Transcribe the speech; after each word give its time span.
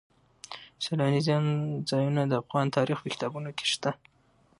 سیلاني 0.83 1.21
ځایونه 1.89 2.21
د 2.27 2.33
افغان 2.41 2.67
تاریخ 2.77 2.97
په 3.01 3.09
کتابونو 3.13 3.49
کې 3.57 3.65
شته. 3.73 3.91